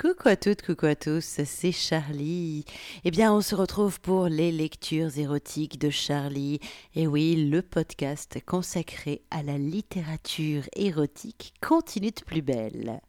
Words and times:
Coucou 0.00 0.28
à 0.28 0.36
toutes, 0.36 0.62
coucou 0.62 0.86
à 0.86 0.94
tous, 0.94 1.40
c'est 1.44 1.72
Charlie. 1.72 2.64
Eh 3.02 3.10
bien, 3.10 3.34
on 3.34 3.40
se 3.40 3.56
retrouve 3.56 4.00
pour 4.00 4.28
les 4.28 4.52
lectures 4.52 5.18
érotiques 5.18 5.80
de 5.80 5.90
Charlie. 5.90 6.60
Et 6.94 7.08
oui, 7.08 7.48
le 7.50 7.62
podcast 7.62 8.38
consacré 8.46 9.22
à 9.32 9.42
la 9.42 9.58
littérature 9.58 10.62
érotique 10.76 11.52
continue 11.60 12.12
de 12.12 12.22
plus 12.24 12.42
belle. 12.42 13.00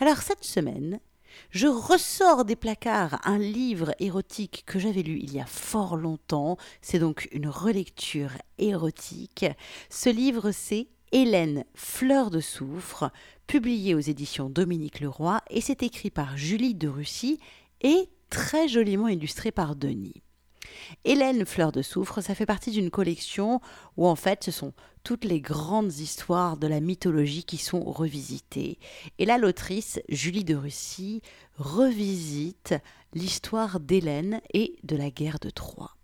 Alors, 0.00 0.18
cette 0.18 0.44
semaine, 0.44 1.00
je 1.48 1.66
ressors 1.66 2.44
des 2.44 2.56
placards 2.56 3.26
un 3.26 3.38
livre 3.38 3.94
érotique 3.98 4.64
que 4.66 4.78
j'avais 4.78 5.02
lu 5.02 5.18
il 5.22 5.32
y 5.32 5.40
a 5.40 5.46
fort 5.46 5.96
longtemps. 5.96 6.58
C'est 6.82 6.98
donc 6.98 7.26
une 7.32 7.48
relecture 7.48 8.32
érotique. 8.58 9.46
Ce 9.88 10.10
livre, 10.10 10.50
c'est 10.50 10.88
Hélène 11.12 11.64
Fleur 11.74 12.30
de 12.30 12.40
Soufre, 12.40 13.10
publié 13.46 13.94
aux 13.94 14.00
éditions 14.00 14.50
Dominique 14.50 15.00
Leroy, 15.00 15.40
et 15.50 15.60
c'est 15.60 15.82
écrit 15.82 16.10
par 16.10 16.36
Julie 16.36 16.74
de 16.74 16.88
Russie 16.88 17.38
et 17.82 18.08
très 18.30 18.68
joliment 18.68 19.08
illustré 19.08 19.52
par 19.52 19.76
Denis. 19.76 20.22
Hélène 21.04 21.44
Fleur 21.44 21.72
de 21.72 21.82
Soufre, 21.82 22.22
ça 22.22 22.34
fait 22.34 22.46
partie 22.46 22.70
d'une 22.70 22.90
collection 22.90 23.60
où 23.96 24.06
en 24.06 24.16
fait 24.16 24.44
ce 24.44 24.50
sont 24.50 24.72
toutes 25.02 25.24
les 25.24 25.40
grandes 25.40 25.94
histoires 25.98 26.56
de 26.56 26.66
la 26.66 26.80
mythologie 26.80 27.44
qui 27.44 27.58
sont 27.58 27.84
revisitées. 27.84 28.78
Et 29.18 29.26
là, 29.26 29.38
l'autrice 29.38 30.00
Julie 30.08 30.44
de 30.44 30.54
Russie 30.54 31.20
revisite 31.58 32.74
l'histoire 33.12 33.80
d'Hélène 33.80 34.40
et 34.52 34.76
de 34.82 34.96
la 34.96 35.10
guerre 35.10 35.38
de 35.38 35.50
Troie. 35.50 35.96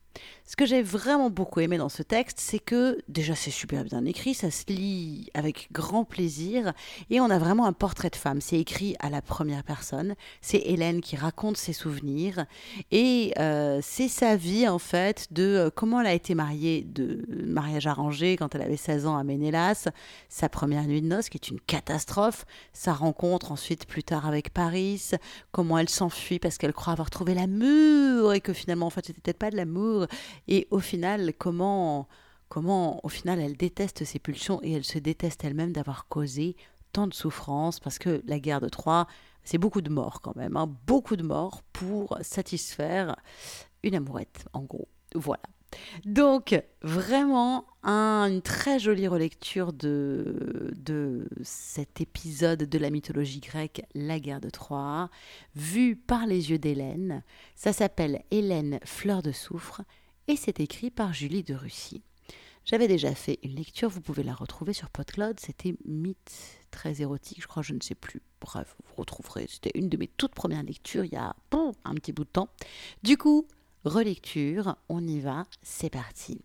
Ce 0.51 0.57
que 0.57 0.67
j'ai 0.67 0.83
vraiment 0.83 1.31
beaucoup 1.31 1.61
aimé 1.61 1.79
dans 1.79 1.89
ce 1.89 2.03
texte, 2.03 2.41
c'est 2.41 2.59
que 2.59 2.99
déjà 3.07 3.37
c'est 3.37 3.53
super 3.53 3.85
bien 3.85 4.05
écrit, 4.05 4.35
ça 4.35 4.51
se 4.51 4.65
lit 4.67 5.31
avec 5.33 5.69
grand 5.71 6.05
plaisir 6.05 6.73
et 7.09 7.21
on 7.21 7.31
a 7.31 7.39
vraiment 7.39 7.67
un 7.67 7.73
portrait 7.73 8.11
de 8.11 8.17
femme. 8.17 8.41
C'est 8.41 8.59
écrit 8.59 8.97
à 8.99 9.11
la 9.11 9.23
première 9.23 9.63
personne, 9.63 10.17
c'est 10.41 10.59
Hélène 10.59 11.03
qui 11.03 11.15
raconte 11.15 11.57
ses 11.57 11.73
souvenirs 11.73 12.47
et 12.91 13.33
euh, 13.39 13.79
c'est 13.81 14.09
sa 14.09 14.35
vie 14.35 14.67
en 14.67 14.81
fait 14.81 15.29
de 15.31 15.45
euh, 15.45 15.71
comment 15.73 16.01
elle 16.01 16.09
a 16.09 16.15
été 16.15 16.35
mariée, 16.35 16.83
de 16.83 17.25
mariage 17.47 17.87
arrangé 17.87 18.37
quand 18.37 18.53
elle 18.57 18.63
avait 18.63 18.77
16 18.77 19.07
ans 19.07 19.17
à 19.17 19.23
Ménélas, 19.23 19.87
sa 20.29 20.49
première 20.49 20.83
nuit 20.83 21.01
de 21.01 21.07
noces 21.07 21.29
qui 21.29 21.39
est 21.39 21.49
une 21.49 21.61
catastrophe, 21.61 22.45
sa 22.73 22.93
rencontre 22.93 23.53
ensuite 23.53 23.87
plus 23.87 24.03
tard 24.03 24.27
avec 24.27 24.53
Paris, 24.53 25.13
comment 25.53 25.79
elle 25.79 25.89
s'enfuit 25.89 26.41
parce 26.41 26.59
qu'elle 26.59 26.73
croit 26.73 26.93
avoir 26.93 27.09
trouvé 27.09 27.35
l'amour 27.35 28.33
et 28.33 28.41
que 28.41 28.53
finalement 28.53 28.87
en 28.87 28.91
fait 28.91 29.07
c'était 29.07 29.21
peut-être 29.21 29.39
pas 29.39 29.51
de 29.53 29.57
l'amour 29.57 30.09
et 30.49 30.67
au 30.71 30.79
final, 30.79 31.33
comment, 31.39 32.09
comment 32.49 33.05
au 33.05 33.09
final 33.09 33.41
elle 33.41 33.57
déteste 33.57 34.05
ses 34.05 34.19
pulsions 34.19 34.61
et 34.63 34.73
elle 34.73 34.85
se 34.85 34.99
déteste 34.99 35.45
elle-même 35.45 35.73
d'avoir 35.73 36.09
causé 36.09 36.57
tant 36.93 37.07
de 37.07 37.15
souffrances 37.15 37.81
parce 37.81 37.99
que 37.99 38.23
la 38.27 38.39
guerre 38.39 38.61
de 38.61 38.69
Troie, 38.69 39.07
c'est 39.45 39.59
beaucoup 39.59 39.81
de 39.81 39.91
morts 39.91 40.21
quand 40.21 40.37
même, 40.37 40.57
hein, 40.57 40.71
beaucoup 40.87 41.17
de 41.17 41.23
morts 41.23 41.63
pour 41.73 42.19
satisfaire 42.21 43.17
une 43.83 43.95
amourette, 43.95 44.45
en 44.53 44.63
gros. 44.63 44.89
Voilà. 45.15 45.43
Donc, 46.05 46.61
vraiment, 46.83 47.65
une 47.85 48.43
très 48.43 48.79
jolie 48.79 49.09
relecture 49.09 49.73
de, 49.73 50.73
de 50.77 51.29
cet 51.43 52.01
épisode 52.01 52.65
de 52.65 52.79
la 52.79 52.91
mythologie 52.91 53.41
grecque, 53.41 53.83
la 53.95 54.19
guerre 54.19 54.41
de 54.41 54.51
Troie, 54.51 55.11
vue 55.55 55.97
par 55.97 56.27
les 56.27 56.51
yeux 56.51 56.59
d'Hélène. 56.59 57.23
Ça 57.55 57.73
s'appelle 57.73 58.23
Hélène 58.31 58.81
Fleur 58.85 59.23
de 59.23 59.33
Soufre 59.33 59.83
et 60.31 60.37
c'est 60.37 60.61
écrit 60.61 60.91
par 60.91 61.13
Julie 61.13 61.43
de 61.43 61.55
Russie. 61.55 62.03
J'avais 62.65 62.87
déjà 62.87 63.17
fait 63.17 63.41
une 63.43 63.57
lecture, 63.57 63.89
vous 63.89 64.01
pouvez 64.01 64.23
la 64.23 64.33
retrouver 64.33 64.73
sur 64.73 64.89
PodCloud, 64.89 65.41
c'était 65.41 65.75
Mythe 65.85 66.61
très 66.71 67.03
érotique, 67.03 67.43
je 67.43 67.49
crois, 67.49 67.65
je 67.65 67.75
ne 67.75 67.81
sais 67.81 67.97
plus. 67.97 68.23
Bref, 68.41 68.77
vous 68.87 68.95
retrouverez, 68.97 69.49
c'était 69.49 69.73
une 69.75 69.89
de 69.89 69.97
mes 69.97 70.07
toutes 70.07 70.35
premières 70.35 70.63
lectures 70.63 71.05
il 71.05 71.13
y 71.13 71.17
a 71.17 71.35
un 71.53 71.95
petit 71.95 72.13
bout 72.13 72.23
de 72.23 72.29
temps. 72.29 72.49
Du 73.03 73.17
coup, 73.17 73.49
relecture, 73.85 74.77
on 74.89 75.05
y 75.05 75.19
va, 75.19 75.47
c'est 75.63 75.91
parti. 75.91 76.43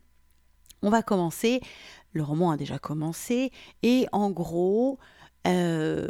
On 0.81 0.89
va 0.89 1.03
commencer, 1.03 1.61
le 2.11 2.23
roman 2.23 2.49
a 2.49 2.57
déjà 2.57 2.79
commencé, 2.79 3.51
et 3.83 4.07
en 4.11 4.31
gros, 4.31 4.97
euh, 5.45 6.07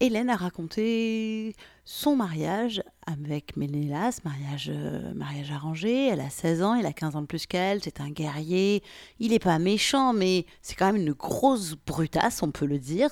Hélène 0.00 0.30
a 0.30 0.36
raconté 0.36 1.54
son 1.84 2.16
mariage 2.16 2.82
avec 3.06 3.56
Ménélas, 3.56 4.20
mariage, 4.24 4.70
euh, 4.72 5.12
mariage 5.14 5.50
arrangé. 5.50 6.08
Elle 6.08 6.20
a 6.20 6.30
16 6.30 6.62
ans, 6.62 6.74
il 6.74 6.86
a 6.86 6.92
15 6.92 7.16
ans 7.16 7.20
de 7.20 7.26
plus 7.26 7.46
qu'elle, 7.46 7.82
c'est 7.82 8.00
un 8.00 8.08
guerrier. 8.08 8.82
Il 9.18 9.32
n'est 9.32 9.38
pas 9.38 9.58
méchant, 9.58 10.14
mais 10.14 10.46
c'est 10.62 10.74
quand 10.74 10.86
même 10.86 10.96
une 10.96 11.12
grosse 11.12 11.74
brutasse, 11.86 12.42
on 12.42 12.50
peut 12.50 12.64
le 12.64 12.78
dire. 12.78 13.10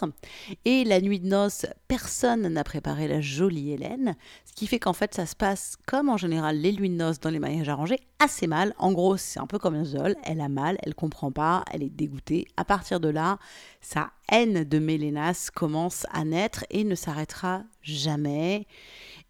Et 0.64 0.84
la 0.84 1.00
nuit 1.00 1.20
de 1.20 1.26
noces, 1.26 1.66
personne 1.88 2.48
n'a 2.48 2.64
préparé 2.64 3.08
la 3.08 3.20
jolie 3.20 3.72
Hélène, 3.72 4.16
ce 4.46 4.52
qui 4.54 4.66
fait 4.66 4.78
qu'en 4.78 4.94
fait 4.94 5.14
ça 5.14 5.26
se 5.26 5.36
passe 5.36 5.76
comme 5.86 6.08
en 6.08 6.16
général 6.16 6.56
les 6.56 6.72
nuits 6.72 6.90
de 6.90 6.94
noces 6.94 7.20
dans 7.20 7.30
les 7.30 7.38
mariages 7.38 7.68
arrangés, 7.68 8.00
assez 8.18 8.46
mal. 8.46 8.74
En 8.78 8.92
gros, 8.92 9.18
c'est 9.18 9.40
un 9.40 9.46
peu 9.46 9.58
comme 9.58 9.74
un 9.74 9.84
zol, 9.84 10.16
elle 10.24 10.40
a 10.40 10.48
mal, 10.48 10.78
elle 10.82 10.94
comprend 10.94 11.30
pas, 11.30 11.64
elle 11.70 11.82
est 11.82 11.90
dégoûtée. 11.90 12.46
À 12.56 12.64
partir 12.64 13.00
de 13.00 13.08
là, 13.08 13.38
sa 13.82 14.10
haine 14.30 14.64
de 14.64 14.78
Mélénas 14.78 15.50
commence 15.54 16.06
à 16.12 16.24
naître 16.24 16.64
et 16.70 16.84
ne 16.84 16.94
s'arrêtera 16.94 17.64
jamais. 17.82 18.66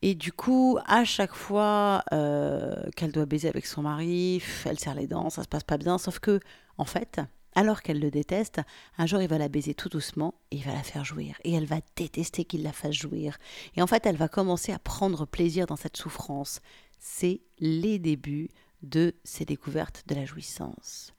Et 0.02 0.14
du 0.14 0.32
coup, 0.32 0.78
à 0.86 1.04
chaque 1.04 1.34
fois 1.34 2.02
euh, 2.12 2.74
qu'elle 2.96 3.12
doit 3.12 3.26
baiser 3.26 3.48
avec 3.48 3.66
son 3.66 3.82
mari, 3.82 4.42
elle 4.64 4.78
serre 4.78 4.94
les 4.94 5.06
dents, 5.06 5.30
ça 5.30 5.42
se 5.42 5.48
passe 5.48 5.64
pas 5.64 5.78
bien. 5.78 5.98
Sauf 5.98 6.18
que, 6.18 6.40
en 6.76 6.84
fait, 6.84 7.20
alors 7.54 7.82
qu'elle 7.82 8.00
le 8.00 8.10
déteste, 8.10 8.60
un 8.98 9.06
jour 9.06 9.20
il 9.20 9.28
va 9.28 9.38
la 9.38 9.48
baiser 9.48 9.74
tout 9.74 9.88
doucement 9.88 10.34
et 10.50 10.56
il 10.56 10.64
va 10.64 10.72
la 10.72 10.82
faire 10.82 11.04
jouir. 11.04 11.36
Et 11.44 11.52
elle 11.52 11.66
va 11.66 11.80
détester 11.96 12.44
qu'il 12.44 12.62
la 12.62 12.72
fasse 12.72 12.94
jouir. 12.94 13.38
Et 13.76 13.82
en 13.82 13.86
fait, 13.86 14.06
elle 14.06 14.16
va 14.16 14.28
commencer 14.28 14.72
à 14.72 14.78
prendre 14.78 15.26
plaisir 15.26 15.66
dans 15.66 15.76
cette 15.76 15.96
souffrance. 15.96 16.60
C'est 16.98 17.40
les 17.58 17.98
débuts 17.98 18.48
de 18.82 19.14
ses 19.24 19.44
découvertes 19.44 20.04
de 20.06 20.14
la 20.14 20.24
jouissance. 20.24 21.12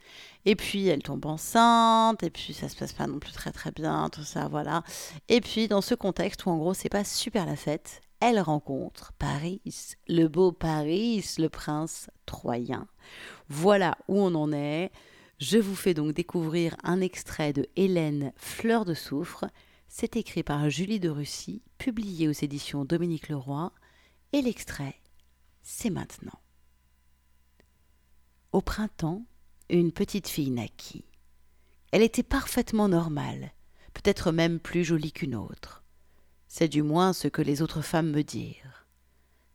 Et 0.45 0.55
puis 0.55 0.87
elle 0.87 1.03
tombe 1.03 1.25
enceinte, 1.25 2.23
et 2.23 2.29
puis 2.29 2.53
ça 2.53 2.69
se 2.69 2.75
passe 2.75 2.93
pas 2.93 3.07
non 3.07 3.19
plus 3.19 3.31
très 3.31 3.51
très 3.51 3.71
bien, 3.71 4.09
tout 4.09 4.23
ça, 4.23 4.47
voilà. 4.47 4.83
Et 5.29 5.41
puis 5.41 5.67
dans 5.67 5.81
ce 5.81 5.95
contexte 5.95 6.45
où 6.45 6.49
en 6.49 6.57
gros 6.57 6.73
c'est 6.73 6.89
pas 6.89 7.03
super 7.03 7.45
la 7.45 7.55
fête, 7.55 8.01
elle 8.19 8.39
rencontre 8.39 9.11
Paris, 9.19 9.61
le 10.07 10.27
beau 10.27 10.51
Paris, 10.51 11.25
le 11.37 11.49
prince 11.49 12.09
troyen. 12.25 12.87
Voilà 13.49 13.97
où 14.07 14.19
on 14.19 14.33
en 14.35 14.53
est. 14.53 14.91
Je 15.39 15.57
vous 15.57 15.75
fais 15.75 15.93
donc 15.93 16.13
découvrir 16.13 16.77
un 16.83 17.01
extrait 17.01 17.51
de 17.51 17.67
Hélène 17.75 18.31
Fleur 18.37 18.85
de 18.85 18.93
Soufre. 18.93 19.45
C'est 19.89 20.15
écrit 20.15 20.43
par 20.43 20.69
Julie 20.69 21.01
de 21.01 21.09
Russie, 21.09 21.61
publié 21.77 22.29
aux 22.29 22.31
éditions 22.31 22.85
Dominique 22.85 23.27
Leroy, 23.27 23.73
et 24.31 24.41
l'extrait, 24.41 24.95
c'est 25.61 25.89
maintenant. 25.89 26.42
Au 28.53 28.61
printemps, 28.61 29.25
une 29.71 29.91
petite 29.91 30.27
fille 30.27 30.51
naquit. 30.51 31.05
Elle 31.91 32.03
était 32.03 32.21
parfaitement 32.21 32.87
normale, 32.87 33.51
peut-être 33.95 34.31
même 34.31 34.59
plus 34.59 34.83
jolie 34.83 35.11
qu'une 35.11 35.33
autre. 35.33 35.83
C'est 36.47 36.67
du 36.67 36.83
moins 36.83 37.13
ce 37.13 37.27
que 37.27 37.41
les 37.41 37.63
autres 37.63 37.81
femmes 37.81 38.11
me 38.11 38.21
dirent. 38.21 38.85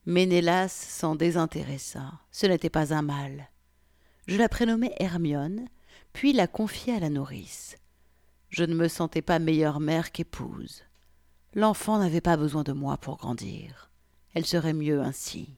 Ménélas 0.05 0.69
s'en 0.69 1.15
désintéressa. 1.15 2.13
Ce 2.33 2.47
n'était 2.47 2.71
pas 2.71 2.93
un 2.93 3.03
mal. 3.03 3.51
Je 4.27 4.37
la 4.37 4.49
prénommai 4.49 4.93
Hermione, 4.99 5.69
puis 6.13 6.33
la 6.33 6.49
confiai 6.49 6.95
à 6.95 7.01
la 7.01 7.09
nourrice. 7.09 7.77
Je 8.51 8.65
ne 8.65 8.75
me 8.75 8.89
sentais 8.89 9.23
pas 9.23 9.39
meilleure 9.39 9.79
mère 9.79 10.11
qu'épouse. 10.11 10.83
L'enfant 11.55 12.01
n'avait 12.01 12.21
pas 12.21 12.37
besoin 12.37 12.65
de 12.65 12.73
moi 12.73 12.97
pour 12.97 13.19
grandir. 13.19 13.93
Elle 14.35 14.45
serait 14.45 14.73
mieux 14.73 15.01
ainsi. 15.03 15.58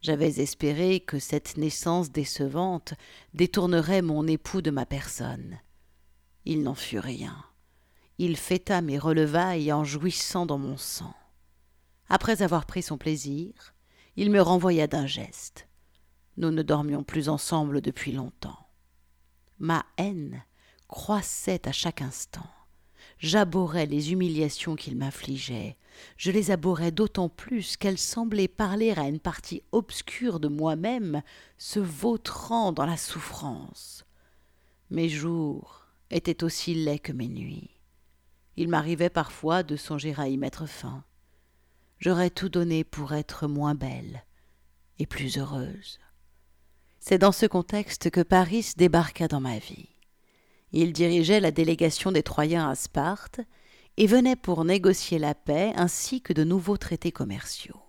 J'avais 0.00 0.40
espéré 0.40 1.00
que 1.00 1.18
cette 1.18 1.56
naissance 1.56 2.10
décevante 2.10 2.94
détournerait 3.34 4.02
mon 4.02 4.26
époux 4.26 4.62
de 4.62 4.70
ma 4.70 4.86
personne. 4.86 5.58
Il 6.44 6.62
n'en 6.62 6.74
fut 6.74 7.00
rien. 7.00 7.44
Il 8.18 8.36
fêta 8.36 8.80
mes 8.80 8.98
relevailles 8.98 9.72
en 9.72 9.84
jouissant 9.84 10.46
dans 10.46 10.58
mon 10.58 10.76
sang. 10.76 11.14
Après 12.08 12.42
avoir 12.42 12.64
pris 12.64 12.82
son 12.82 12.96
plaisir, 12.96 13.74
il 14.16 14.30
me 14.30 14.40
renvoya 14.40 14.86
d'un 14.86 15.06
geste. 15.06 15.68
Nous 16.36 16.50
ne 16.50 16.62
dormions 16.62 17.02
plus 17.02 17.28
ensemble 17.28 17.80
depuis 17.80 18.12
longtemps. 18.12 18.68
Ma 19.58 19.84
haine 19.96 20.44
croissait 20.86 21.68
à 21.68 21.72
chaque 21.72 22.02
instant. 22.02 22.46
J'abhorrais 23.18 23.86
les 23.86 24.12
humiliations 24.12 24.76
qu'il 24.76 24.96
m'infligeait. 24.96 25.76
Je 26.16 26.30
les 26.30 26.50
abhorrais 26.52 26.92
d'autant 26.92 27.28
plus 27.28 27.76
qu'elles 27.76 27.98
semblaient 27.98 28.48
parler 28.48 28.92
à 28.92 29.08
une 29.08 29.18
partie 29.18 29.62
obscure 29.72 30.38
de 30.38 30.48
moi-même, 30.48 31.22
se 31.56 31.80
vautrant 31.80 32.72
dans 32.72 32.86
la 32.86 32.96
souffrance. 32.96 34.04
Mes 34.90 35.08
jours 35.08 35.86
étaient 36.10 36.44
aussi 36.44 36.74
laids 36.74 37.00
que 37.00 37.12
mes 37.12 37.28
nuits. 37.28 37.70
Il 38.56 38.68
m'arrivait 38.68 39.10
parfois 39.10 39.62
de 39.62 39.76
songer 39.76 40.14
à 40.16 40.28
y 40.28 40.36
mettre 40.36 40.66
fin. 40.66 41.04
J'aurais 41.98 42.30
tout 42.30 42.48
donné 42.48 42.84
pour 42.84 43.12
être 43.12 43.48
moins 43.48 43.74
belle 43.74 44.24
et 45.00 45.06
plus 45.06 45.38
heureuse. 45.38 45.98
C'est 47.00 47.18
dans 47.18 47.32
ce 47.32 47.46
contexte 47.46 48.10
que 48.10 48.20
Paris 48.20 48.72
débarqua 48.76 49.28
dans 49.28 49.40
ma 49.40 49.58
vie. 49.58 49.88
Il 50.72 50.92
dirigeait 50.92 51.40
la 51.40 51.50
délégation 51.50 52.12
des 52.12 52.22
Troyens 52.22 52.68
à 52.68 52.74
Sparte, 52.74 53.40
et 53.98 54.06
venait 54.06 54.36
pour 54.36 54.64
négocier 54.64 55.18
la 55.18 55.34
paix 55.34 55.72
ainsi 55.74 56.22
que 56.22 56.32
de 56.32 56.44
nouveaux 56.44 56.76
traités 56.76 57.10
commerciaux. 57.10 57.82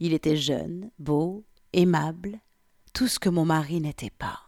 Il 0.00 0.14
était 0.14 0.36
jeune, 0.36 0.90
beau, 0.98 1.44
aimable, 1.74 2.40
tout 2.94 3.06
ce 3.06 3.18
que 3.18 3.28
mon 3.28 3.44
mari 3.44 3.82
n'était 3.82 4.10
pas. 4.10 4.40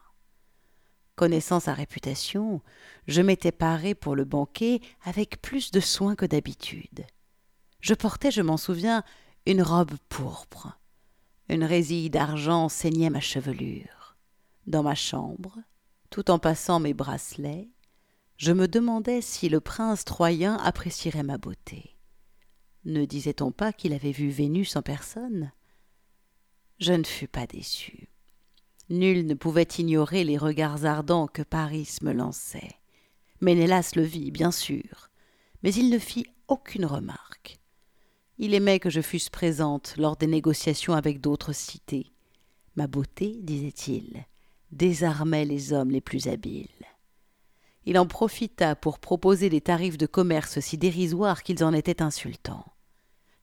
Connaissant 1.14 1.60
sa 1.60 1.74
réputation, 1.74 2.62
je 3.06 3.20
m'étais 3.20 3.52
paré 3.52 3.94
pour 3.94 4.16
le 4.16 4.24
banquet 4.24 4.80
avec 5.04 5.42
plus 5.42 5.72
de 5.72 5.80
soin 5.80 6.14
que 6.14 6.24
d'habitude. 6.24 7.04
Je 7.80 7.92
portais, 7.92 8.30
je 8.30 8.40
m'en 8.40 8.56
souviens, 8.56 9.02
une 9.44 9.62
robe 9.62 9.92
pourpre. 10.08 10.78
Une 11.50 11.64
résille 11.64 12.08
d'argent 12.08 12.70
ceignait 12.70 13.10
ma 13.10 13.20
chevelure. 13.20 14.16
Dans 14.66 14.82
ma 14.82 14.94
chambre, 14.94 15.58
tout 16.10 16.30
en 16.30 16.38
passant 16.38 16.80
mes 16.80 16.94
bracelets, 16.94 17.68
je 18.36 18.52
me 18.52 18.68
demandais 18.68 19.20
si 19.20 19.48
le 19.48 19.60
prince 19.60 20.04
troyen 20.04 20.56
apprécierait 20.58 21.22
ma 21.22 21.38
beauté. 21.38 21.96
Ne 22.84 23.04
disait-on 23.04 23.50
pas 23.50 23.72
qu'il 23.72 23.92
avait 23.92 24.12
vu 24.12 24.28
Vénus 24.28 24.76
en 24.76 24.82
personne? 24.82 25.52
Je 26.78 26.92
ne 26.92 27.04
fus 27.04 27.26
pas 27.26 27.46
déçu. 27.46 28.08
Nul 28.88 29.26
ne 29.26 29.34
pouvait 29.34 29.68
ignorer 29.78 30.24
les 30.24 30.38
regards 30.38 30.84
ardents 30.84 31.26
que 31.26 31.42
Paris 31.42 31.96
me 32.02 32.12
lançait. 32.12 32.76
Ménélas 33.40 33.92
le 33.96 34.02
vit, 34.02 34.30
bien 34.30 34.52
sûr, 34.52 35.10
mais 35.62 35.74
il 35.74 35.90
ne 35.90 35.98
fit 35.98 36.26
aucune 36.46 36.86
remarque. 36.86 37.58
Il 38.38 38.54
aimait 38.54 38.78
que 38.78 38.88
je 38.88 39.00
fusse 39.00 39.28
présente 39.28 39.94
lors 39.98 40.16
des 40.16 40.28
négociations 40.28 40.94
avec 40.94 41.20
d'autres 41.20 41.52
cités. 41.52 42.12
Ma 42.76 42.86
beauté, 42.86 43.36
disait-il, 43.42 44.24
désarmait 44.72 45.44
les 45.44 45.72
hommes 45.72 45.90
les 45.90 46.00
plus 46.00 46.28
habiles. 46.28 46.68
Il 47.84 47.98
en 47.98 48.06
profita 48.06 48.76
pour 48.76 48.98
proposer 48.98 49.48
des 49.48 49.60
tarifs 49.60 49.96
de 49.96 50.06
commerce 50.06 50.60
si 50.60 50.76
dérisoires 50.76 51.42
qu'ils 51.42 51.64
en 51.64 51.72
étaient 51.72 52.02
insultants. 52.02 52.66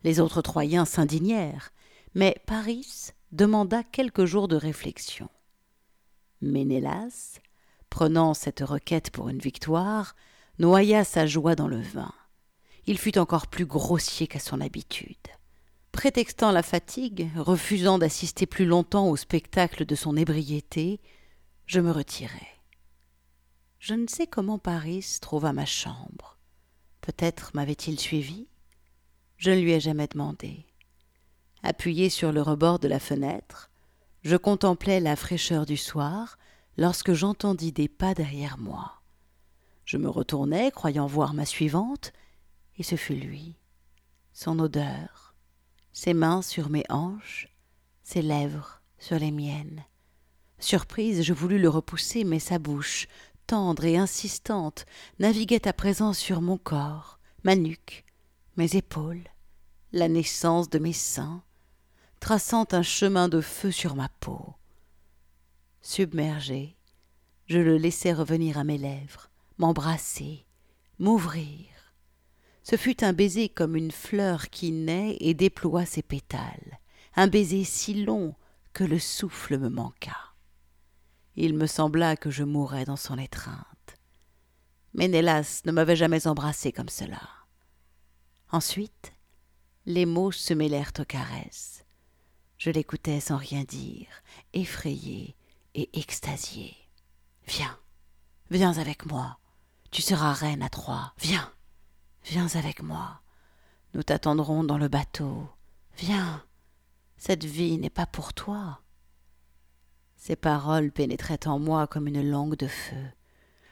Les 0.04 0.20
autres 0.20 0.42
Troyens 0.42 0.86
s'indignèrent, 0.86 1.72
mais 2.14 2.38
Paris 2.46 3.10
demanda 3.32 3.84
quelques 3.84 4.26
jours 4.26 4.48
de 4.48 4.56
réflexion. 4.56 5.30
Ménélas, 6.42 7.40
prenant 7.90 8.34
cette 8.34 8.60
requête 8.60 9.10
pour 9.10 9.30
une 9.30 9.40
victoire, 9.40 10.16
noya 10.60 11.04
sa 11.04 11.26
joie 11.26 11.56
dans 11.56 11.68
le 11.68 11.82
vin. 11.82 12.14
Il 12.86 13.00
fut 13.00 13.18
encore 13.18 13.48
plus 13.48 13.66
grossier 13.66 14.28
qu'à 14.28 14.40
son 14.40 14.62
habitude. 14.62 15.18
Prétextant 15.96 16.52
la 16.52 16.62
fatigue, 16.62 17.30
refusant 17.38 17.98
d'assister 17.98 18.46
plus 18.46 18.66
longtemps 18.66 19.08
au 19.08 19.16
spectacle 19.16 19.86
de 19.86 19.96
son 19.96 20.18
ébriété, 20.18 21.00
je 21.68 21.80
me 21.80 21.90
retirai. 21.90 22.48
Je 23.80 23.94
ne 23.94 24.06
sais 24.06 24.28
comment 24.28 24.60
Paris 24.60 25.20
trouva 25.22 25.54
ma 25.54 25.66
chambre. 25.66 26.38
Peut-être 27.00 27.52
m'avait-il 27.54 27.98
suivi 27.98 28.50
Je 29.38 29.52
ne 29.52 29.62
lui 29.62 29.72
ai 29.72 29.80
jamais 29.80 30.08
demandé. 30.08 30.66
Appuyé 31.64 32.10
sur 32.10 32.34
le 32.34 32.42
rebord 32.42 32.80
de 32.80 32.90
la 32.90 33.00
fenêtre, 33.00 33.72
je 34.22 34.36
contemplais 34.36 35.00
la 35.00 35.16
fraîcheur 35.16 35.66
du 35.66 35.78
soir 35.78 36.38
lorsque 36.78 37.14
j'entendis 37.14 37.72
des 37.72 37.88
pas 37.88 38.14
derrière 38.14 38.58
moi. 38.58 39.02
Je 39.86 39.96
me 39.96 40.10
retournai, 40.10 40.72
croyant 40.72 41.08
voir 41.08 41.34
ma 41.34 41.46
suivante, 41.46 42.12
et 42.78 42.84
ce 42.84 42.98
fut 42.98 43.16
lui. 43.16 43.56
Son 44.34 44.60
odeur, 44.60 45.25
ses 45.96 46.14
mains 46.14 46.42
sur 46.42 46.70
mes 46.70 46.84
hanches, 46.90 47.48
ses 48.04 48.22
lèvres 48.22 48.82
sur 49.00 49.18
les 49.18 49.32
miennes. 49.32 49.86
Surprise, 50.60 51.24
je 51.24 51.32
voulus 51.32 51.58
le 51.58 51.70
repousser, 51.70 52.26
mais 52.26 52.40
sa 52.40 52.60
bouche, 52.60 53.08
tendre 53.48 53.86
et 53.86 53.96
insistante, 53.96 54.86
naviguait 55.20 55.66
à 55.66 55.72
présent 55.72 56.12
sur 56.12 56.42
mon 56.42 56.58
corps, 56.58 57.18
ma 57.46 57.56
nuque, 57.56 58.04
mes 58.58 58.76
épaules, 58.76 59.24
la 59.94 60.10
naissance 60.10 60.70
de 60.70 60.80
mes 60.80 60.94
seins, 60.94 61.42
traçant 62.20 62.68
un 62.74 62.84
chemin 62.84 63.30
de 63.30 63.40
feu 63.40 63.72
sur 63.72 63.96
ma 63.96 64.10
peau. 64.20 64.54
Submergé, 65.82 66.76
je 67.46 67.60
le 67.60 67.78
laissai 67.78 68.12
revenir 68.12 68.58
à 68.58 68.66
mes 68.66 68.78
lèvres, 68.78 69.30
m'embrasser, 69.60 70.46
m'ouvrir. 71.00 71.75
Ce 72.68 72.78
fut 72.78 73.04
un 73.04 73.14
baiser 73.14 73.48
comme 73.48 73.76
une 73.76 73.92
fleur 73.92 74.50
qui 74.50 74.72
naît 74.72 75.18
et 75.20 75.36
déploie 75.36 75.86
ses 75.86 76.02
pétales, 76.02 76.80
un 77.16 77.28
baiser 77.28 77.64
si 77.64 78.04
long 78.04 78.34
que 78.74 78.84
le 78.84 78.98
souffle 78.98 79.60
me 79.60 79.70
manqua. 79.70 80.18
Il 81.36 81.54
me 81.54 81.68
sembla 81.68 82.18
que 82.18 82.32
je 82.32 82.44
mourais 82.44 82.86
dans 82.86 82.96
son 82.96 83.20
étreinte. 83.20 84.00
Ménélas 84.96 85.62
ne 85.66 85.72
m'avait 85.72 85.96
jamais 85.96 86.26
embrassé 86.26 86.72
comme 86.72 86.90
cela. 86.90 87.22
Ensuite, 88.52 89.14
les 89.86 90.08
mots 90.08 90.32
se 90.32 90.56
mêlèrent 90.56 90.94
aux 90.98 91.06
caresses. 91.06 91.86
Je 92.58 92.72
l'écoutais 92.72 93.20
sans 93.20 93.38
rien 93.38 93.64
dire, 93.64 94.08
effrayé 94.54 95.36
et 95.76 96.00
extasié. 96.00 96.76
Viens, 97.46 97.78
viens 98.50 98.76
avec 98.80 99.06
moi. 99.06 99.38
Tu 99.92 100.02
seras 100.02 100.34
reine 100.34 100.64
à 100.64 100.70
Troie. 100.70 101.14
Viens, 101.20 101.54
viens 102.26 102.48
avec 102.56 102.84
moi. 102.84 103.22
Nous 103.94 104.04
t'attendrons 104.04 104.64
dans 104.64 104.78
le 104.78 104.90
bateau. 104.90 105.48
Viens, 105.98 106.44
cette 107.18 107.46
vie 107.46 107.78
n'est 107.78 107.90
pas 107.90 108.06
pour 108.06 108.34
toi. 108.34 108.82
Ces 110.18 110.36
paroles 110.36 110.92
pénétraient 110.92 111.48
en 111.48 111.60
moi 111.60 111.88
comme 111.88 112.08
une 112.08 112.30
langue 112.30 112.58
de 112.58 112.68
feu. 112.68 113.06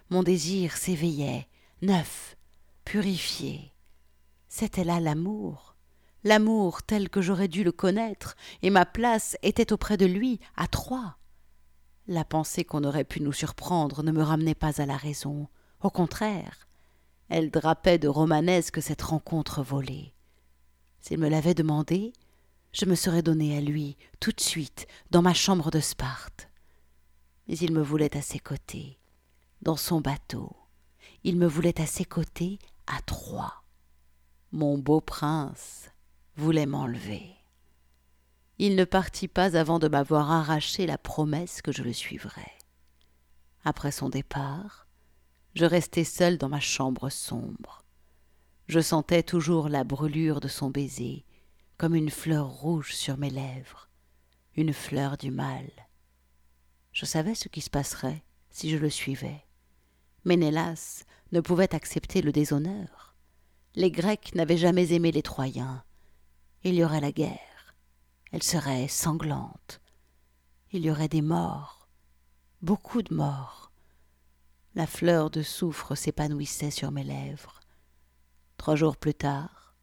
Mon 0.10 0.24
désir 0.24 0.78
s'éveillait, 0.78 1.48
neuf, 1.82 2.38
purifié. 2.86 3.74
C'était 4.48 4.84
là 4.84 5.00
l'amour 5.00 5.74
l'amour 6.24 6.84
tel 6.84 7.10
que 7.10 7.22
j'aurais 7.22 7.48
dû 7.48 7.64
le 7.64 7.72
connaître, 7.72 8.36
et 8.62 8.70
ma 8.70 8.86
place 8.86 9.38
était 9.44 9.74
auprès 9.74 9.98
de 9.98 10.06
lui, 10.06 10.40
à 10.56 10.68
Troyes. 10.68 11.18
La 12.08 12.26
pensée 12.26 12.64
qu'on 12.64 12.84
aurait 12.84 13.04
pu 13.04 13.22
nous 13.22 13.34
surprendre 13.34 14.04
ne 14.04 14.12
me 14.12 14.24
ramenait 14.24 14.56
pas 14.56 14.82
à 14.82 14.86
la 14.86 14.98
raison. 14.98 15.48
Au 15.82 15.90
contraire, 15.90 16.68
elle 17.34 17.50
drapait 17.50 17.98
de 17.98 18.08
romanesque 18.08 18.80
cette 18.80 19.02
rencontre 19.02 19.64
volée. 19.64 20.14
S'il 21.00 21.18
me 21.18 21.28
l'avait 21.28 21.56
demandé, 21.56 22.14
je 22.74 22.86
me 22.86 22.94
serais 22.94 23.24
donné 23.24 23.58
à 23.58 23.62
lui, 23.62 23.98
tout 24.20 24.32
de 24.32 24.40
suite, 24.40 24.86
dans 25.10 25.24
ma 25.24 25.34
chambre 25.34 25.72
de 25.72 25.80
Sparte. 25.80 26.48
Mais 27.48 27.58
il 27.58 27.74
me 27.74 27.82
voulait 27.82 28.16
à 28.16 28.22
ses 28.22 28.38
côtés, 28.38 29.00
dans 29.64 29.78
son 29.78 30.00
bateau. 30.00 30.56
Il 31.24 31.38
me 31.38 31.48
voulait 31.48 31.82
à 31.82 31.88
ses 31.88 32.06
côtés, 32.06 32.60
à 32.86 33.02
Troyes. 33.02 33.64
Mon 34.52 34.78
beau 34.78 35.02
prince, 35.02 35.90
voulait 36.36 36.68
m'enlever. 36.68 37.36
Il 38.60 38.76
ne 38.76 38.86
partit 38.86 39.28
pas 39.28 39.58
avant 39.58 39.80
de 39.80 39.88
m'avoir 39.88 40.30
arraché 40.30 40.86
la 40.86 41.00
promesse 41.00 41.64
que 41.64 41.72
je 41.72 41.82
le 41.82 41.94
suivrais. 41.94 42.54
Après 43.66 43.92
son 43.92 44.10
départ, 44.10 44.83
je 45.54 45.66
restai 45.66 46.04
seul 46.04 46.38
dans 46.38 46.50
ma 46.50 46.60
chambre 46.60 47.10
sombre. 47.10 47.84
Je 48.68 48.80
sentais 48.80 49.24
toujours 49.24 49.70
la 49.70 49.84
brûlure 49.84 50.40
de 50.40 50.48
son 50.48 50.70
baiser, 50.70 51.26
comme 51.78 51.96
une 51.96 52.10
fleur 52.10 52.48
rouge 52.48 52.94
sur 52.94 53.18
mes 53.18 53.30
lèvres, 53.30 53.90
une 54.56 54.74
fleur 54.74 55.18
du 55.18 55.32
mal. 55.32 55.70
Je 56.92 57.06
savais 57.06 57.36
ce 57.36 57.50
qui 57.50 57.62
se 57.62 57.70
passerait 57.70 58.24
si 58.50 58.70
je 58.70 58.78
le 58.78 58.90
suivais. 58.90 59.46
Ménélas 60.26 61.04
ne 61.32 61.42
pouvait 61.42 61.76
accepter 61.76 62.22
le 62.22 62.32
déshonneur. 62.32 63.16
Les 63.76 63.92
Grecs 63.92 64.34
n'avaient 64.36 64.58
jamais 64.58 64.94
aimé 64.94 65.12
les 65.12 65.24
Troyens, 65.24 65.84
il 66.64 66.76
y 66.76 66.84
aurait 66.84 67.02
la 67.02 67.12
guerre. 67.12 67.76
Elle 68.32 68.44
serait 68.44 68.88
sanglante. 68.88 69.82
Il 70.72 70.86
y 70.86 70.90
aurait 70.90 71.10
des 71.10 71.22
morts, 71.22 71.88
beaucoup 72.62 73.02
de 73.02 73.14
morts. 73.14 73.63
La 74.76 74.88
fleur 74.88 75.30
de 75.30 75.44
soufre 75.44 75.96
s'épanouissait 75.96 76.72
sur 76.72 76.90
mes 76.90 77.04
lèvres. 77.04 77.60
Trois 78.58 78.76
jours 78.76 78.98
plus 78.98 79.14
tard, 79.14 79.76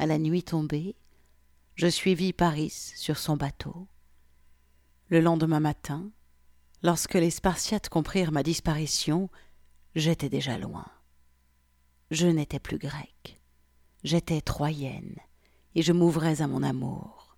à 0.00 0.06
la 0.06 0.18
nuit 0.18 0.42
tombée, 0.42 0.96
je 1.76 1.86
suivis 1.86 2.32
Paris 2.32 2.92
sur 2.96 3.18
son 3.18 3.36
bateau. 3.36 3.86
Le 5.10 5.20
lendemain 5.20 5.60
matin, 5.60 6.10
lorsque 6.82 7.14
les 7.14 7.30
Spartiates 7.30 7.88
comprirent 7.88 8.32
ma 8.32 8.42
disparition, 8.42 9.30
j'étais 9.94 10.28
déjà 10.28 10.58
loin. 10.58 10.86
Je 12.10 12.26
n'étais 12.26 12.58
plus 12.58 12.78
grecque, 12.78 13.40
j'étais 14.02 14.40
troyenne, 14.40 15.18
et 15.76 15.82
je 15.82 15.92
m'ouvrais 15.92 16.42
à 16.42 16.48
mon 16.48 16.64
amour. 16.64 17.36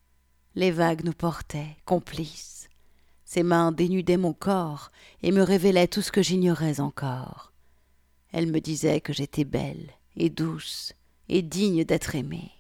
Les 0.54 0.70
vagues 0.70 1.04
nous 1.04 1.12
portaient, 1.12 1.76
complices. 1.84 2.63
Ses 3.34 3.42
mains 3.42 3.72
dénudaient 3.72 4.16
mon 4.16 4.32
corps 4.32 4.92
et 5.24 5.32
me 5.32 5.42
révélaient 5.42 5.88
tout 5.88 6.02
ce 6.02 6.12
que 6.12 6.22
j'ignorais 6.22 6.78
encore. 6.78 7.52
Elle 8.30 8.46
me 8.46 8.60
disait 8.60 9.00
que 9.00 9.12
j'étais 9.12 9.42
belle 9.42 9.90
et 10.14 10.30
douce 10.30 10.92
et 11.28 11.42
digne 11.42 11.82
d'être 11.82 12.14
aimée. 12.14 12.52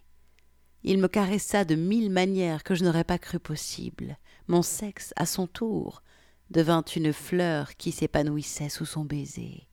Il 0.82 0.98
me 0.98 1.06
caressa 1.06 1.64
de 1.64 1.76
mille 1.76 2.10
manières 2.10 2.64
que 2.64 2.74
je 2.74 2.82
n'aurais 2.82 3.04
pas 3.04 3.18
cru 3.18 3.38
possible. 3.38 4.18
Mon 4.48 4.62
sexe, 4.62 5.12
à 5.14 5.26
son 5.26 5.46
tour, 5.46 6.02
devint 6.50 6.84
une 6.96 7.12
fleur 7.12 7.76
qui 7.76 7.92
s'épanouissait 7.92 8.68
sous 8.68 8.84
son 8.84 9.04
baiser. 9.04 9.68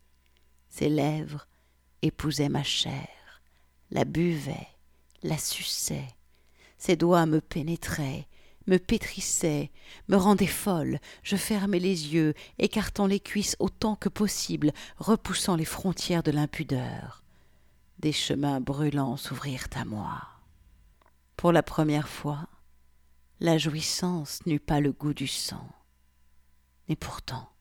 Ses 0.70 0.90
lèvres 0.90 1.48
épousaient 2.04 2.48
ma 2.48 2.62
chair, 2.62 3.42
la 3.90 4.06
buvait, 4.06 4.68
la 5.24 5.40
suçait. 5.40 6.10
Ses 6.78 6.96
doigts 6.96 7.26
me 7.26 7.42
pénétraient, 7.42 8.28
me 8.68 8.78
pétrissaient, 8.78 9.72
me 10.08 10.16
rendaient 10.16 10.46
folle. 10.48 11.00
Je 11.24 11.36
fermais 11.36 11.80
les 11.80 12.14
yeux, 12.14 12.34
écartant 12.60 13.08
les 13.08 13.20
cuisses 13.20 13.56
autant 13.60 13.96
que 13.96 14.10
possible, 14.10 14.72
repoussant 14.98 15.56
les 15.56 15.66
frontières 15.66 16.24
de 16.24 16.32
l'impudeur. 16.32 17.24
Des 18.00 18.12
chemins 18.12 18.62
brûlants 18.62 19.18
s'ouvrirent 19.18 19.68
à 19.76 19.86
moi. 19.86 20.22
Pour 21.38 21.52
la 21.52 21.64
première 21.64 22.08
fois, 22.08 22.48
la 23.40 23.58
jouissance 23.58 24.46
n'eut 24.46 24.60
pas 24.60 24.80
le 24.80 24.92
goût 24.92 25.14
du 25.14 25.28
sang. 25.28 25.68
Et 26.88 26.96
pourtant, 26.96 27.52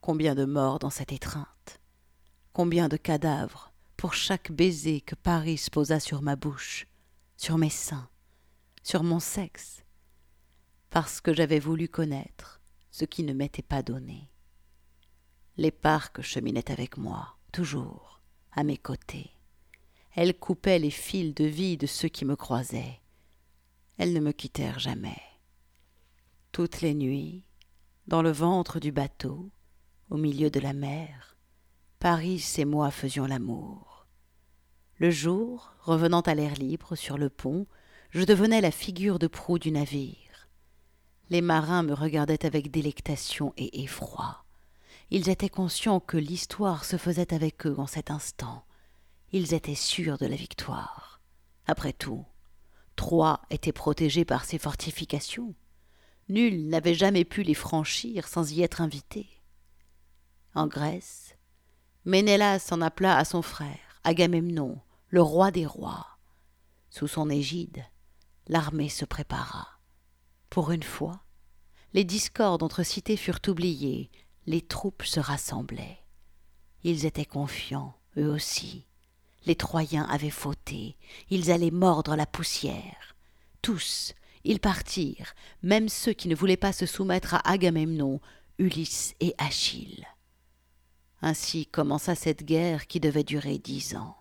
combien 0.00 0.34
de 0.34 0.44
morts 0.44 0.78
dans 0.78 0.90
cette 0.90 1.12
étreinte, 1.12 1.80
combien 2.52 2.88
de 2.88 2.96
cadavres 2.96 3.72
pour 3.96 4.14
chaque 4.14 4.52
baiser 4.52 5.00
que 5.00 5.14
Paris 5.14 5.66
posa 5.72 6.00
sur 6.00 6.22
ma 6.22 6.36
bouche, 6.36 6.86
sur 7.36 7.58
mes 7.58 7.70
seins, 7.70 8.08
sur 8.82 9.02
mon 9.02 9.20
sexe, 9.20 9.82
parce 10.96 11.20
que 11.20 11.34
j'avais 11.34 11.58
voulu 11.58 11.90
connaître 11.90 12.58
ce 12.90 13.04
qui 13.04 13.22
ne 13.22 13.34
m'était 13.34 13.60
pas 13.60 13.82
donné. 13.82 14.30
Les 15.58 15.70
parcs 15.70 16.22
cheminaient 16.22 16.70
avec 16.70 16.96
moi, 16.96 17.36
toujours, 17.52 18.22
à 18.52 18.64
mes 18.64 18.78
côtés. 18.78 19.30
Elles 20.14 20.32
coupaient 20.32 20.78
les 20.78 20.90
fils 20.90 21.34
de 21.34 21.44
vie 21.44 21.76
de 21.76 21.86
ceux 21.86 22.08
qui 22.08 22.24
me 22.24 22.34
croisaient. 22.34 23.02
Elles 23.98 24.14
ne 24.14 24.20
me 24.20 24.32
quittèrent 24.32 24.78
jamais. 24.78 25.20
Toutes 26.50 26.80
les 26.80 26.94
nuits, 26.94 27.44
dans 28.06 28.22
le 28.22 28.32
ventre 28.32 28.80
du 28.80 28.90
bateau, 28.90 29.50
au 30.08 30.16
milieu 30.16 30.48
de 30.48 30.60
la 30.60 30.72
mer, 30.72 31.36
Paris 31.98 32.42
et 32.56 32.64
moi 32.64 32.90
faisions 32.90 33.26
l'amour. 33.26 34.06
Le 34.96 35.10
jour, 35.10 35.74
revenant 35.80 36.22
à 36.22 36.34
l'air 36.34 36.54
libre 36.54 36.96
sur 36.96 37.18
le 37.18 37.28
pont, 37.28 37.66
je 38.08 38.24
devenais 38.24 38.62
la 38.62 38.70
figure 38.70 39.18
de 39.18 39.26
proue 39.26 39.58
du 39.58 39.70
navire. 39.72 40.25
Les 41.30 41.40
marins 41.40 41.82
me 41.82 41.94
regardaient 41.94 42.46
avec 42.46 42.70
délectation 42.70 43.52
et 43.56 43.82
effroi. 43.82 44.44
Ils 45.10 45.28
étaient 45.28 45.48
conscients 45.48 46.00
que 46.00 46.16
l'histoire 46.16 46.84
se 46.84 46.96
faisait 46.96 47.34
avec 47.34 47.66
eux 47.66 47.74
en 47.78 47.86
cet 47.86 48.10
instant. 48.10 48.64
Ils 49.32 49.54
étaient 49.54 49.74
sûrs 49.74 50.18
de 50.18 50.26
la 50.26 50.36
victoire. 50.36 51.20
Après 51.66 51.92
tout, 51.92 52.24
Troie 52.94 53.42
était 53.50 53.72
protégée 53.72 54.24
par 54.24 54.44
ses 54.44 54.58
fortifications. 54.58 55.54
Nul 56.28 56.68
n'avait 56.68 56.94
jamais 56.94 57.24
pu 57.24 57.42
les 57.42 57.54
franchir 57.54 58.26
sans 58.26 58.52
y 58.52 58.62
être 58.62 58.80
invité. 58.80 59.28
En 60.54 60.66
Grèce, 60.66 61.36
Ménélas 62.04 62.68
en 62.70 62.80
appela 62.80 63.16
à 63.16 63.24
son 63.24 63.42
frère, 63.42 64.00
Agamemnon, 64.04 64.80
le 65.08 65.22
roi 65.22 65.50
des 65.50 65.66
rois. 65.66 66.06
Sous 66.88 67.08
son 67.08 67.28
égide, 67.30 67.84
l'armée 68.48 68.88
se 68.88 69.04
prépara. 69.04 69.75
Pour 70.50 70.70
une 70.70 70.82
fois, 70.82 71.22
les 71.92 72.04
discordes 72.04 72.62
entre 72.62 72.82
cités 72.82 73.16
furent 73.16 73.40
oubliées, 73.48 74.10
les 74.46 74.62
troupes 74.62 75.02
se 75.02 75.20
rassemblaient. 75.20 75.98
Ils 76.82 77.04
étaient 77.04 77.24
confiants, 77.24 77.94
eux 78.16 78.30
aussi. 78.30 78.86
Les 79.44 79.56
Troyens 79.56 80.04
avaient 80.04 80.30
fauté, 80.30 80.96
ils 81.30 81.50
allaient 81.50 81.70
mordre 81.70 82.16
la 82.16 82.26
poussière. 82.26 83.16
Tous, 83.62 84.14
ils 84.44 84.60
partirent, 84.60 85.34
même 85.62 85.88
ceux 85.88 86.12
qui 86.12 86.28
ne 86.28 86.34
voulaient 86.34 86.56
pas 86.56 86.72
se 86.72 86.86
soumettre 86.86 87.34
à 87.34 87.48
Agamemnon, 87.48 88.20
Ulysse 88.58 89.14
et 89.20 89.34
Achille. 89.38 90.06
Ainsi 91.22 91.66
commença 91.66 92.14
cette 92.14 92.44
guerre 92.44 92.86
qui 92.86 93.00
devait 93.00 93.24
durer 93.24 93.58
dix 93.58 93.96
ans. 93.96 94.16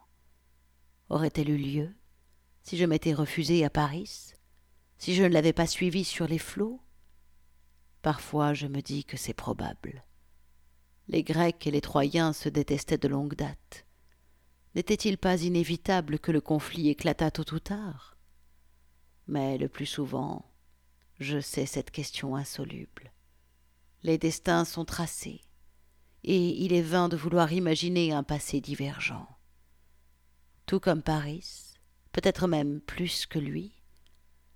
Aurait-elle 1.10 1.50
eu 1.50 1.58
lieu 1.58 1.96
si 2.64 2.78
je 2.78 2.86
m'étais 2.86 3.14
refusé 3.14 3.64
à 3.64 3.70
Paris, 3.70 4.34
si 4.98 5.16
je 5.16 5.24
ne 5.24 5.30
l'avais 5.30 5.54
pas 5.54 5.68
suivi 5.68 6.04
sur 6.04 6.28
les 6.28 6.40
flots 6.40 6.82
Parfois 8.02 8.54
je 8.54 8.68
me 8.68 8.82
dis 8.82 9.04
que 9.04 9.18
c'est 9.18 9.34
probable. 9.34 10.04
Les 11.08 11.24
Grecs 11.24 11.66
et 11.68 11.72
les 11.72 11.82
Troyens 11.82 12.34
se 12.34 12.50
détestaient 12.50 12.98
de 12.98 13.08
longue 13.08 13.36
date. 13.36 13.86
N'était-il 14.76 15.18
pas 15.18 15.42
inévitable 15.42 16.20
que 16.20 16.32
le 16.32 16.42
conflit 16.42 16.90
éclatât 16.90 17.32
tôt 17.32 17.54
ou 17.54 17.60
tard? 17.60 18.18
Mais 19.28 19.58
le 19.58 19.70
plus 19.70 19.86
souvent, 19.86 20.52
je 21.20 21.40
sais 21.40 21.66
cette 21.66 21.92
question 21.92 22.36
insoluble. 22.36 23.12
Les 24.04 24.18
destins 24.18 24.66
sont 24.66 24.86
tracés, 24.86 25.42
et 26.24 26.64
il 26.64 26.74
est 26.74 26.82
vain 26.82 27.10
de 27.10 27.18
vouloir 27.18 27.54
imaginer 27.54 28.12
un 28.12 28.24
passé 28.24 28.62
divergent. 28.62 29.28
Tout 30.66 30.80
comme 30.80 31.02
Paris, 31.02 31.74
peut-être 32.12 32.48
même 32.48 32.82
plus 32.82 33.26
que 33.26 33.40
lui, 33.40 33.75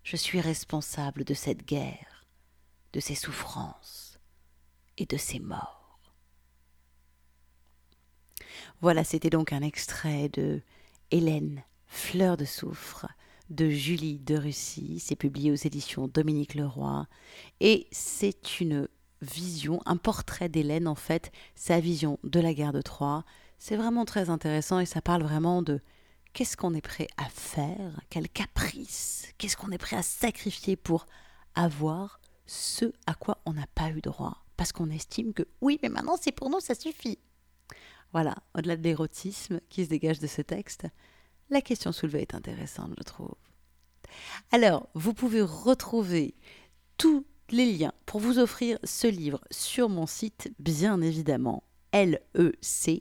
je 0.09 0.15
suis 0.15 0.41
responsable 0.41 1.23
de 1.23 1.35
cette 1.35 1.67
guerre, 1.67 2.25
de 2.93 2.99
ses 2.99 3.13
souffrances 3.13 4.19
et 4.97 5.05
de 5.05 5.17
ses 5.17 5.37
morts. 5.37 5.99
Voilà, 8.81 9.03
c'était 9.03 9.29
donc 9.29 9.53
un 9.53 9.61
extrait 9.61 10.27
de 10.29 10.63
Hélène, 11.11 11.61
fleur 11.85 12.37
de 12.37 12.45
soufre, 12.45 13.05
de 13.51 13.69
Julie 13.69 14.17
de 14.17 14.35
Russie. 14.35 14.99
C'est 14.99 15.15
publié 15.15 15.51
aux 15.51 15.55
éditions 15.55 16.07
Dominique 16.07 16.55
Leroy. 16.55 17.05
Et 17.59 17.85
c'est 17.91 18.59
une 18.59 18.87
vision, 19.21 19.79
un 19.85 19.97
portrait 19.97 20.49
d'Hélène 20.49 20.87
en 20.87 20.95
fait, 20.95 21.31
sa 21.53 21.79
vision 21.79 22.17
de 22.23 22.39
la 22.39 22.55
guerre 22.55 22.73
de 22.73 22.81
Troie. 22.81 23.25
C'est 23.59 23.77
vraiment 23.77 24.05
très 24.05 24.31
intéressant 24.31 24.79
et 24.79 24.87
ça 24.87 25.03
parle 25.03 25.21
vraiment 25.21 25.61
de 25.61 25.81
qu'est-ce 26.33 26.57
qu'on 26.57 26.73
est 26.73 26.81
prêt 26.81 27.07
à 27.17 27.29
faire, 27.29 28.01
quel 28.09 28.29
caprice, 28.29 29.27
qu'est-ce 29.37 29.57
qu'on 29.57 29.71
est 29.71 29.77
prêt 29.77 29.97
à 29.97 30.03
sacrifier 30.03 30.75
pour 30.75 31.05
avoir 31.55 32.19
ce 32.45 32.93
à 33.05 33.13
quoi 33.13 33.41
on 33.45 33.53
n'a 33.53 33.67
pas 33.75 33.89
eu 33.89 34.01
droit? 34.01 34.43
Parce 34.57 34.71
qu'on 34.71 34.89
estime 34.89 35.33
que 35.33 35.43
oui, 35.61 35.79
mais 35.81 35.89
maintenant 35.89 36.17
c'est 36.19 36.31
pour 36.31 36.49
nous, 36.49 36.59
ça 36.59 36.75
suffit. 36.75 37.19
Voilà, 38.11 38.35
au-delà 38.55 38.75
de 38.75 38.83
l'érotisme 38.83 39.59
qui 39.69 39.85
se 39.85 39.89
dégage 39.89 40.19
de 40.19 40.27
ce 40.27 40.41
texte, 40.41 40.87
la 41.49 41.61
question 41.61 41.91
soulevée 41.91 42.21
est 42.21 42.33
intéressante, 42.33 42.93
je 42.97 43.03
trouve. 43.03 43.35
Alors, 44.51 44.89
vous 44.95 45.13
pouvez 45.13 45.41
retrouver 45.41 46.35
tous 46.97 47.25
les 47.49 47.71
liens 47.71 47.93
pour 48.05 48.19
vous 48.19 48.39
offrir 48.39 48.79
ce 48.83 49.07
livre 49.07 49.39
sur 49.51 49.89
mon 49.89 50.05
site, 50.05 50.51
bien 50.59 51.01
évidemment, 51.01 51.63
lec.charlie 51.93 52.95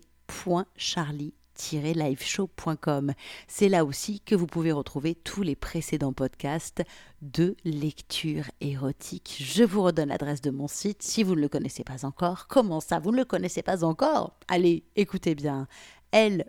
C'est 3.47 3.69
là 3.69 3.85
aussi 3.85 4.21
que 4.21 4.35
vous 4.35 4.47
pouvez 4.47 4.73
retrouver 4.73 5.15
tous 5.15 5.43
les 5.43 5.57
précédents 5.57 6.13
podcasts 6.13 6.83
de 7.21 7.57
lecture 7.65 8.45
érotique. 8.61 9.37
Je 9.41 9.65
vous 9.65 9.83
redonne 9.83 10.09
l'adresse 10.09 10.41
de 10.41 10.51
mon 10.51 10.69
site 10.69 11.03
si 11.03 11.23
vous 11.23 11.35
ne 11.35 11.41
le 11.41 11.49
connaissez 11.49 11.85
pas 11.85 12.05
encore. 12.05 12.47
Comment 12.47 12.81
ça, 12.81 13.01
vous 13.01 13.11
ne 13.11 13.19
le 13.19 13.25
connaissez 13.25 13.63
pas 13.63 13.85
encore? 13.85 14.39
Allez, 14.49 14.85
écoutez 14.97 15.35
bien. 15.35 15.67
lec 16.13 16.47